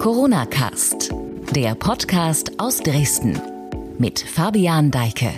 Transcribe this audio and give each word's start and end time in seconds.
Corona 0.00 0.46
Cast, 0.46 1.10
der 1.54 1.74
Podcast 1.74 2.52
aus 2.58 2.78
Dresden 2.78 3.38
mit 3.98 4.18
Fabian 4.18 4.90
Deike. 4.90 5.30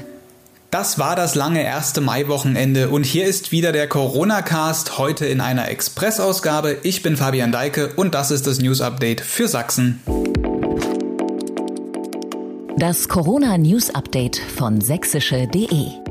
Das 0.70 1.00
war 1.00 1.16
das 1.16 1.34
lange 1.34 1.64
erste 1.64 2.00
Maiwochenende 2.00 2.88
und 2.88 3.04
hier 3.04 3.24
ist 3.24 3.50
wieder 3.50 3.72
der 3.72 3.88
Corona 3.88 4.40
Cast, 4.40 4.98
heute 4.98 5.26
in 5.26 5.40
einer 5.40 5.68
Expressausgabe. 5.68 6.78
Ich 6.84 7.02
bin 7.02 7.16
Fabian 7.16 7.50
Deike 7.50 7.94
und 7.96 8.14
das 8.14 8.30
ist 8.30 8.46
das 8.46 8.60
News 8.60 8.80
Update 8.80 9.20
für 9.20 9.48
Sachsen. 9.48 10.00
Das 12.76 13.08
Corona 13.08 13.58
News 13.58 13.92
Update 13.92 14.36
von 14.36 14.80
sächsische.de 14.80 16.01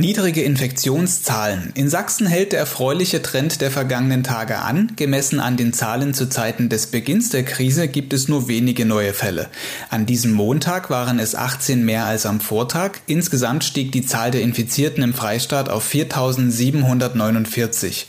Niedrige 0.00 0.42
Infektionszahlen. 0.42 1.72
In 1.74 1.90
Sachsen 1.90 2.28
hält 2.28 2.52
der 2.52 2.60
erfreuliche 2.60 3.20
Trend 3.20 3.60
der 3.60 3.72
vergangenen 3.72 4.22
Tage 4.22 4.58
an. 4.58 4.92
Gemessen 4.94 5.40
an 5.40 5.56
den 5.56 5.72
Zahlen 5.72 6.14
zu 6.14 6.28
Zeiten 6.28 6.68
des 6.68 6.86
Beginns 6.86 7.30
der 7.30 7.42
Krise 7.42 7.88
gibt 7.88 8.12
es 8.12 8.28
nur 8.28 8.46
wenige 8.46 8.84
neue 8.84 9.12
Fälle. 9.12 9.48
An 9.90 10.06
diesem 10.06 10.34
Montag 10.34 10.88
waren 10.88 11.18
es 11.18 11.34
18 11.34 11.84
mehr 11.84 12.06
als 12.06 12.26
am 12.26 12.38
Vortag. 12.38 12.92
Insgesamt 13.08 13.64
stieg 13.64 13.90
die 13.90 14.06
Zahl 14.06 14.30
der 14.30 14.42
Infizierten 14.42 15.02
im 15.02 15.14
Freistaat 15.14 15.68
auf 15.68 15.92
4.749. 15.92 18.04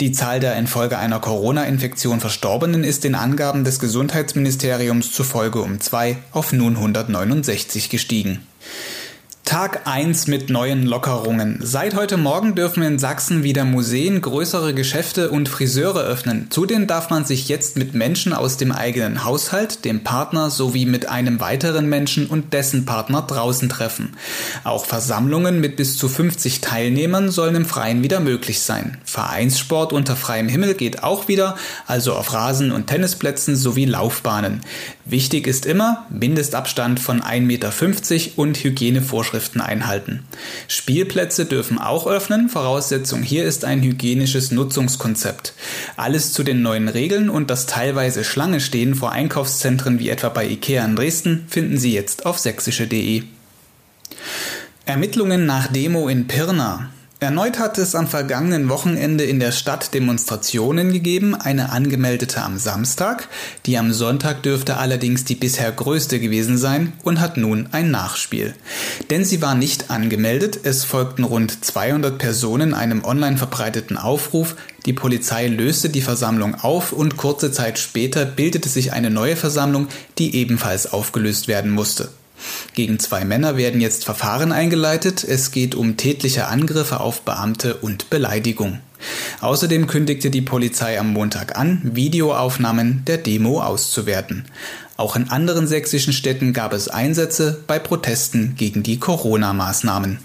Die 0.00 0.12
Zahl 0.12 0.40
der 0.40 0.56
infolge 0.56 0.96
einer 0.96 1.20
Corona-Infektion 1.20 2.20
Verstorbenen 2.20 2.84
ist 2.84 3.04
den 3.04 3.14
Angaben 3.14 3.64
des 3.64 3.80
Gesundheitsministeriums 3.80 5.12
zufolge 5.12 5.60
um 5.60 5.78
zwei 5.82 6.16
auf 6.32 6.54
nun 6.54 6.76
169 6.76 7.90
gestiegen. 7.90 8.40
Tag 9.44 9.86
1 9.86 10.26
mit 10.26 10.48
neuen 10.48 10.86
Lockerungen. 10.86 11.58
Seit 11.60 11.94
heute 11.94 12.16
Morgen 12.16 12.54
dürfen 12.54 12.82
in 12.82 12.98
Sachsen 12.98 13.42
wieder 13.42 13.66
Museen, 13.66 14.22
größere 14.22 14.72
Geschäfte 14.72 15.30
und 15.30 15.50
Friseure 15.50 16.00
öffnen. 16.00 16.46
Zudem 16.48 16.86
darf 16.86 17.10
man 17.10 17.26
sich 17.26 17.46
jetzt 17.48 17.76
mit 17.76 17.94
Menschen 17.94 18.32
aus 18.32 18.56
dem 18.56 18.72
eigenen 18.72 19.22
Haushalt, 19.22 19.84
dem 19.84 20.02
Partner 20.02 20.48
sowie 20.48 20.86
mit 20.86 21.10
einem 21.10 21.40
weiteren 21.40 21.90
Menschen 21.90 22.26
und 22.26 22.54
dessen 22.54 22.86
Partner 22.86 23.20
draußen 23.20 23.68
treffen. 23.68 24.16
Auch 24.64 24.86
Versammlungen 24.86 25.60
mit 25.60 25.76
bis 25.76 25.98
zu 25.98 26.08
50 26.08 26.62
Teilnehmern 26.62 27.30
sollen 27.30 27.54
im 27.54 27.66
Freien 27.66 28.02
wieder 28.02 28.20
möglich 28.20 28.60
sein. 28.60 28.96
Vereinssport 29.04 29.92
unter 29.92 30.16
freiem 30.16 30.48
Himmel 30.48 30.72
geht 30.72 31.02
auch 31.02 31.28
wieder, 31.28 31.56
also 31.86 32.14
auf 32.14 32.32
Rasen 32.32 32.72
und 32.72 32.86
Tennisplätzen 32.86 33.56
sowie 33.56 33.84
Laufbahnen. 33.84 34.62
Wichtig 35.04 35.46
ist 35.46 35.66
immer 35.66 36.06
Mindestabstand 36.08 36.98
von 36.98 37.20
1,50 37.20 37.40
Meter 37.42 37.72
und 38.36 38.56
Hygienevorschriften 38.56 39.33
einhalten. 39.60 40.24
Spielplätze 40.68 41.46
dürfen 41.46 41.78
auch 41.78 42.06
öffnen, 42.06 42.48
Voraussetzung 42.48 43.22
hier 43.22 43.44
ist 43.44 43.64
ein 43.64 43.82
hygienisches 43.82 44.50
Nutzungskonzept. 44.50 45.54
Alles 45.96 46.32
zu 46.32 46.42
den 46.42 46.62
neuen 46.62 46.88
Regeln 46.88 47.28
und 47.28 47.50
das 47.50 47.66
teilweise 47.66 48.24
Schlange 48.24 48.60
stehen 48.60 48.94
vor 48.94 49.12
Einkaufszentren 49.12 49.98
wie 49.98 50.08
etwa 50.08 50.28
bei 50.28 50.46
Ikea 50.46 50.84
in 50.84 50.96
Dresden 50.96 51.46
finden 51.48 51.78
Sie 51.78 51.92
jetzt 51.92 52.26
auf 52.26 52.38
sächsische.de. 52.38 53.22
Ermittlungen 54.86 55.46
nach 55.46 55.68
Demo 55.68 56.08
in 56.08 56.26
Pirna. 56.26 56.90
Erneut 57.24 57.58
hat 57.58 57.78
es 57.78 57.94
am 57.94 58.06
vergangenen 58.06 58.68
Wochenende 58.68 59.24
in 59.24 59.40
der 59.40 59.50
Stadt 59.50 59.94
Demonstrationen 59.94 60.92
gegeben, 60.92 61.34
eine 61.34 61.72
angemeldete 61.72 62.42
am 62.42 62.58
Samstag, 62.58 63.28
die 63.64 63.78
am 63.78 63.94
Sonntag 63.94 64.42
dürfte 64.42 64.76
allerdings 64.76 65.24
die 65.24 65.34
bisher 65.34 65.72
größte 65.72 66.20
gewesen 66.20 66.58
sein 66.58 66.92
und 67.02 67.20
hat 67.20 67.38
nun 67.38 67.70
ein 67.72 67.90
Nachspiel. 67.90 68.54
Denn 69.08 69.24
sie 69.24 69.40
war 69.40 69.54
nicht 69.54 69.90
angemeldet, 69.90 70.60
es 70.64 70.84
folgten 70.84 71.24
rund 71.24 71.64
200 71.64 72.18
Personen 72.18 72.74
einem 72.74 73.02
online 73.06 73.38
verbreiteten 73.38 73.96
Aufruf, 73.96 74.54
die 74.84 74.92
Polizei 74.92 75.46
löste 75.46 75.88
die 75.88 76.02
Versammlung 76.02 76.56
auf 76.56 76.92
und 76.92 77.16
kurze 77.16 77.50
Zeit 77.50 77.78
später 77.78 78.26
bildete 78.26 78.68
sich 78.68 78.92
eine 78.92 79.08
neue 79.08 79.36
Versammlung, 79.36 79.88
die 80.18 80.36
ebenfalls 80.36 80.92
aufgelöst 80.92 81.48
werden 81.48 81.70
musste. 81.70 82.10
Gegen 82.74 82.98
zwei 82.98 83.24
Männer 83.24 83.56
werden 83.56 83.80
jetzt 83.80 84.04
Verfahren 84.04 84.52
eingeleitet. 84.52 85.24
Es 85.24 85.50
geht 85.50 85.74
um 85.74 85.96
tätliche 85.96 86.46
Angriffe 86.48 87.00
auf 87.00 87.22
Beamte 87.22 87.76
und 87.76 88.10
Beleidigung. 88.10 88.80
Außerdem 89.40 89.86
kündigte 89.86 90.30
die 90.30 90.40
Polizei 90.40 90.98
am 90.98 91.12
Montag 91.12 91.56
an, 91.58 91.80
Videoaufnahmen 91.82 93.04
der 93.06 93.18
Demo 93.18 93.60
auszuwerten. 93.60 94.46
Auch 94.96 95.16
in 95.16 95.28
anderen 95.28 95.66
sächsischen 95.66 96.12
Städten 96.12 96.52
gab 96.52 96.72
es 96.72 96.88
Einsätze 96.88 97.62
bei 97.66 97.78
Protesten 97.78 98.54
gegen 98.56 98.82
die 98.82 98.98
Corona-Maßnahmen. 98.98 100.18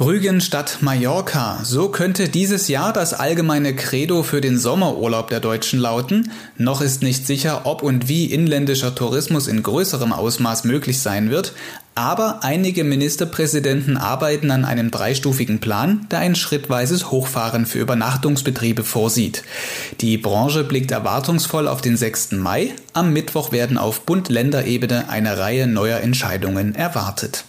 Rügen 0.00 0.40
statt 0.40 0.78
Mallorca. 0.80 1.58
So 1.64 1.88
könnte 1.88 2.28
dieses 2.28 2.68
Jahr 2.68 2.92
das 2.92 3.14
allgemeine 3.14 3.74
Credo 3.74 4.22
für 4.22 4.40
den 4.40 4.56
Sommerurlaub 4.56 5.28
der 5.28 5.40
Deutschen 5.40 5.80
lauten. 5.80 6.30
Noch 6.56 6.82
ist 6.82 7.02
nicht 7.02 7.26
sicher, 7.26 7.62
ob 7.64 7.82
und 7.82 8.06
wie 8.06 8.26
inländischer 8.26 8.94
Tourismus 8.94 9.48
in 9.48 9.60
größerem 9.60 10.12
Ausmaß 10.12 10.62
möglich 10.62 11.00
sein 11.00 11.30
wird. 11.30 11.52
Aber 11.96 12.44
einige 12.44 12.84
Ministerpräsidenten 12.84 13.96
arbeiten 13.96 14.52
an 14.52 14.64
einem 14.64 14.92
dreistufigen 14.92 15.58
Plan, 15.58 16.06
der 16.12 16.20
ein 16.20 16.36
schrittweises 16.36 17.10
Hochfahren 17.10 17.66
für 17.66 17.80
Übernachtungsbetriebe 17.80 18.84
vorsieht. 18.84 19.42
Die 20.00 20.16
Branche 20.16 20.62
blickt 20.62 20.92
erwartungsvoll 20.92 21.66
auf 21.66 21.80
den 21.80 21.96
6. 21.96 22.32
Mai. 22.32 22.72
Am 22.92 23.12
Mittwoch 23.12 23.50
werden 23.50 23.78
auf 23.78 24.02
Bund-Länder-Ebene 24.02 25.08
eine 25.08 25.38
Reihe 25.38 25.66
neuer 25.66 25.98
Entscheidungen 25.98 26.76
erwartet. 26.76 27.42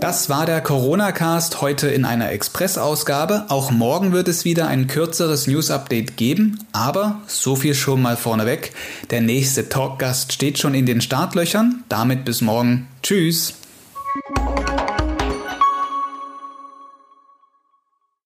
Das 0.00 0.28
war 0.28 0.44
der 0.44 0.60
Corona-Cast 0.60 1.60
heute 1.62 1.88
in 1.88 2.04
einer 2.04 2.30
Express-Ausgabe. 2.30 3.46
Auch 3.48 3.70
morgen 3.70 4.12
wird 4.12 4.28
es 4.28 4.44
wieder 4.44 4.66
ein 4.68 4.86
kürzeres 4.86 5.46
News-Update 5.46 6.16
geben, 6.16 6.58
aber 6.72 7.22
so 7.26 7.56
viel 7.56 7.74
schon 7.74 8.02
mal 8.02 8.16
vorneweg. 8.16 8.72
Der 9.10 9.22
nächste 9.22 9.68
Talkgast 9.68 10.32
steht 10.32 10.58
schon 10.58 10.74
in 10.74 10.84
den 10.84 11.00
Startlöchern. 11.00 11.84
Damit 11.88 12.24
bis 12.24 12.42
morgen. 12.42 12.88
Tschüss. 13.02 13.54